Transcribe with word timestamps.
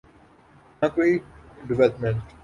نہ 0.79 0.87
کوئی 0.95 1.11
ڈویلپمنٹ۔ 1.67 2.17